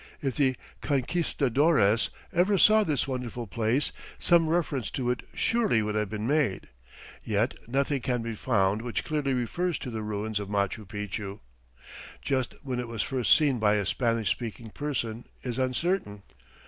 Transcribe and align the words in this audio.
If 0.19 0.35
the 0.37 0.55
conquistadores 0.81 2.09
ever 2.33 2.57
saw 2.57 2.83
this 2.83 3.07
wonderful 3.07 3.45
place, 3.45 3.91
some 4.17 4.47
reference 4.49 4.89
to 4.89 5.11
it 5.11 5.21
surely 5.35 5.83
would 5.83 5.93
have 5.93 6.09
been 6.09 6.25
made; 6.25 6.69
yet 7.23 7.53
nothing 7.67 8.01
can 8.01 8.23
be 8.23 8.33
found 8.33 8.81
which 8.81 9.03
clearly 9.05 9.35
refers 9.35 9.77
to 9.77 9.91
the 9.91 10.01
ruins 10.01 10.39
of 10.39 10.49
Machu 10.49 10.87
Picchu. 10.87 11.39
Just 12.19 12.55
when 12.63 12.79
it 12.79 12.87
was 12.87 13.03
first 13.03 13.37
seen 13.37 13.59
by 13.59 13.75
a 13.75 13.85
Spanish 13.85 14.31
speaking 14.31 14.71
person 14.71 15.25
is 15.43 15.59
uncertain. 15.59 16.23